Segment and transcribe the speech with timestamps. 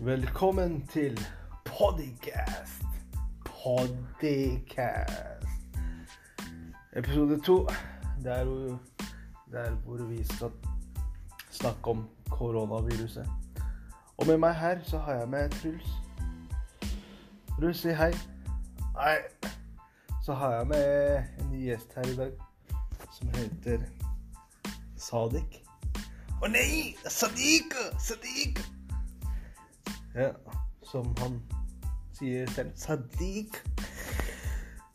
[0.00, 1.20] Velkommen til
[1.64, 2.82] Podcast.
[3.44, 5.44] Podcast.
[6.96, 7.66] Episode to.
[8.24, 8.80] Der hvor,
[9.52, 10.50] der hvor vi skal
[11.50, 13.30] snakke om koronaviruset.
[14.16, 15.90] Og med meg her så har jeg med Truls.
[17.60, 18.12] Truls, si hei.
[19.02, 19.18] Hei.
[20.24, 22.32] Så har jeg med en ny gjest her i dag
[23.18, 23.78] som heter
[24.96, 25.62] Sadik.
[26.42, 26.94] Å nei!
[27.08, 27.74] Sadiq!
[27.98, 28.77] Sadiq!
[30.18, 30.32] Ja,
[30.82, 31.36] som han
[32.18, 32.72] sier selv.
[32.74, 33.60] Sadiq.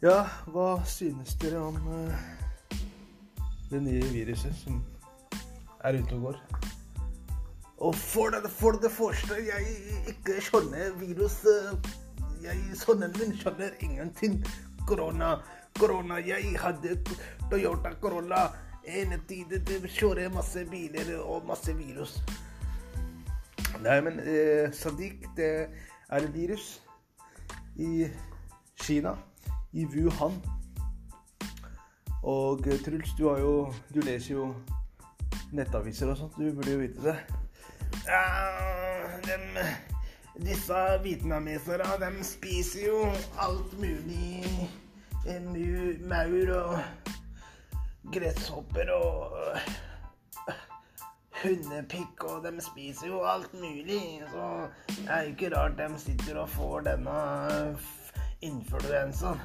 [0.00, 2.22] Ja, hva synes dere om uh,
[3.68, 4.78] det nye viruset som
[5.84, 6.40] er ute og går?
[7.84, 9.76] Og for det, for det første, jeg
[10.08, 11.92] ikke skjønner virus eh,
[12.40, 14.40] Jeg sønnen min skjønner ingenting.
[14.88, 15.34] Korona,
[15.76, 16.16] korona.
[16.24, 16.96] Jeg hadde
[17.50, 18.46] Toyota Corolla.
[18.88, 22.22] En tid det kjører masse biler og masse virus.
[23.80, 25.50] Nei, men eh, Sadiq, det
[26.10, 26.82] er et virus
[27.80, 28.08] i
[28.82, 29.14] Kina,
[29.72, 30.36] i Wuhan.
[32.22, 34.50] Og eh, Truls, du har jo Du leser jo
[35.56, 36.36] nettaviser og sånt.
[36.36, 37.16] Du burde jo vite det.
[38.04, 38.20] Ja,
[39.24, 39.56] dem,
[40.44, 43.02] disse vietnamesere, de spiser jo
[43.40, 44.44] alt mulig.
[46.08, 46.78] Maur og
[48.12, 49.36] gresshopper og
[51.42, 54.22] hundepikk, og de spiser jo alt mulig.
[54.32, 57.16] Så det er jo ikke rart de sitter og får denne
[58.40, 59.40] influensaen.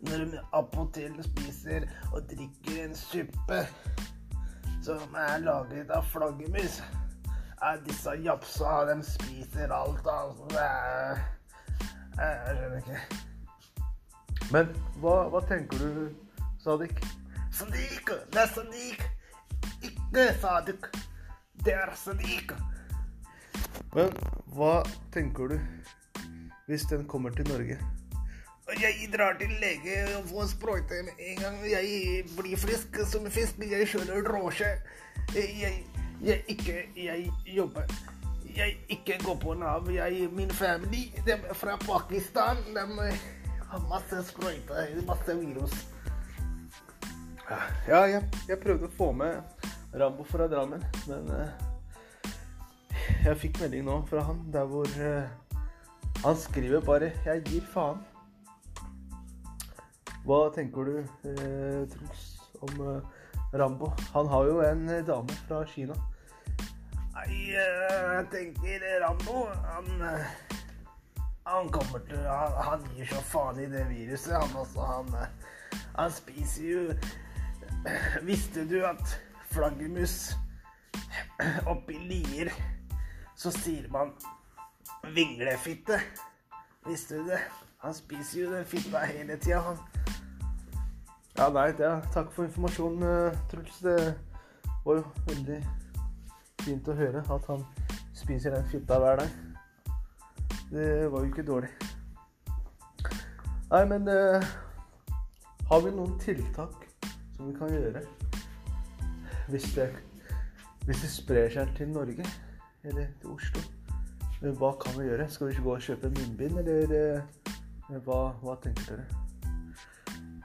[0.00, 3.62] Når de appåtil spiser og drikker en suppe
[4.84, 6.82] som er laget av flaggermus.
[7.62, 10.44] Ja, disse japsa, de spiser alt, altså.
[10.52, 11.24] Det er
[12.18, 13.00] jeg skjønner ikke.
[14.52, 14.70] Men
[15.02, 16.06] hva, hva tenker du,
[16.62, 17.00] Sadik?
[17.52, 18.12] Sadik!
[18.32, 19.02] Det er Sadik,
[19.82, 20.88] Ikke Sadik.
[21.64, 22.52] Det er Sadiq.
[23.94, 24.12] Men
[24.56, 24.80] hva
[25.14, 25.58] tenker du
[26.66, 27.78] hvis den kommer til Norge?
[28.80, 31.58] Jeg drar til lege og får sprøyte med en gang.
[31.70, 33.62] Jeg blir frisk som fisk.
[33.62, 34.72] Jeg kjører drosje.
[35.34, 35.84] Jeg,
[36.22, 37.86] jeg ikke Jeg jobber.
[38.56, 39.90] Jeg ikke går på Nav.
[39.90, 43.12] Jeg, min family, de er fra Pakistan, de
[43.70, 45.86] har masse sprøyter, masse virus.
[47.88, 51.52] Ja, jeg, jeg prøvde å få med Rambo fra Drammen, men eh,
[53.24, 55.28] jeg fikk melding nå fra han der hvor eh,
[56.24, 58.02] han skriver bare 'Jeg gir faen'.
[60.26, 62.26] Hva tenker du, eh, Truls,
[62.60, 63.02] om
[63.54, 63.92] Rambo?
[64.12, 65.94] Han har jo en dame fra Kina.
[67.16, 70.02] Nei, jeg tenker Rambo Han,
[71.46, 74.82] han kommer til han, han gir så faen i det viruset, han også.
[74.82, 76.80] Han, eh, han spiser jo
[78.28, 79.14] Visste du at
[79.56, 80.36] flaggermus
[81.72, 82.52] oppi Lier
[83.36, 84.12] så sier man
[85.14, 86.00] vinglefitte?
[86.86, 87.40] Visste du det?
[87.78, 89.78] Han spiser jo den fitta hele tida, han.
[91.36, 92.00] Ja, nei, ja.
[92.12, 93.78] takk for informasjonen, eh, Truls.
[93.84, 94.14] Det
[94.84, 95.58] var jo veldig
[96.64, 97.64] fint å høre at han
[98.16, 99.34] spiser den fitta hver dag.
[100.70, 101.72] Det var jo ikke dårlig.
[103.70, 104.44] Nei, men uh,
[105.68, 106.86] har vi noen tiltak
[107.36, 108.04] som vi kan gjøre
[109.48, 109.88] hvis det,
[110.86, 112.26] hvis det sprer seg til Norge
[112.84, 113.62] eller til Oslo?
[114.40, 115.28] Hva kan vi gjøre?
[115.30, 119.06] Skal vi ikke gå og kjøpe munnbind, eller eh, hva, hva tenker dere?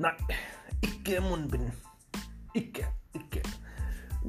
[0.00, 0.14] Nei,
[0.86, 1.70] ikke munnbind.
[2.54, 2.86] Ikke.
[3.14, 3.42] Ikke.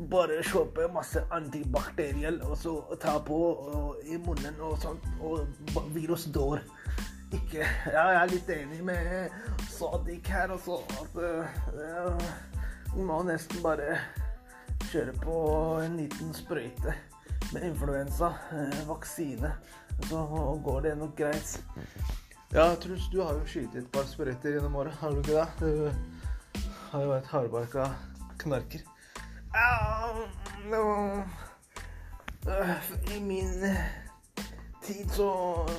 [0.09, 5.45] Bare kjøpe masse antibakteriell og så ta på og, i munnen og sånn, og
[5.93, 6.63] virus dør.
[7.33, 9.37] Ikke Ja, jeg er litt enig med
[9.69, 12.27] Sadik her også, at uh,
[12.93, 13.95] vi må nesten bare
[14.93, 15.35] kjøre på
[15.81, 16.93] en liten sprøyte
[17.53, 19.49] med influensa, eh, vaksine,
[20.09, 20.19] så
[20.63, 21.63] går det nok greit.
[22.53, 25.47] Ja, Truls, du har jo skutt et par sprøyter gjennom året, har du ikke det?
[25.59, 26.61] Du
[26.91, 27.87] har jo vært hardbarka
[28.43, 28.85] knarker.
[32.47, 32.85] Øh,
[33.15, 33.65] I min
[34.83, 35.27] tid så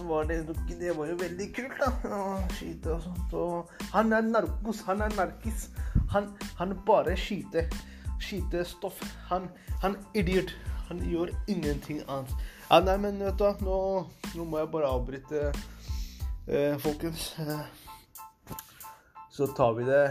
[0.08, 1.92] var det Det var jo veldig kult, da.
[2.10, 3.32] Å skyte og sånt.
[3.32, 4.82] Og han er narkos.
[4.88, 5.68] Han er narkis.
[6.10, 7.70] Han, han bare skyter.
[8.34, 9.00] Skytestoff.
[9.28, 9.48] Han,
[9.82, 10.54] han idiot.
[10.88, 12.30] Han gjør ingenting annet.
[12.70, 13.78] Ja, nei, men vet du nå,
[14.34, 15.52] nå må jeg bare avbryte,
[16.48, 17.30] eh, folkens.
[19.32, 20.02] Så tar vi det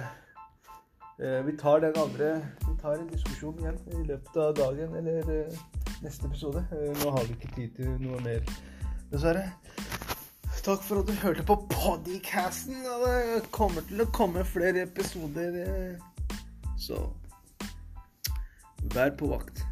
[1.21, 2.33] eh, Vi tar den andre
[2.67, 5.61] Vi tar en diskusjon igjen i løpet av dagen eller eh,
[6.03, 6.65] neste episode.
[6.73, 8.43] Eh, nå har vi ikke tid til noe mer,
[9.13, 9.45] dessverre.
[10.63, 12.81] Takk for at du hørte på podcasten.
[12.87, 15.59] og Det kommer til å komme flere episoder.
[15.67, 16.37] eh,
[16.79, 16.97] Så
[18.91, 19.63] vær på vakt.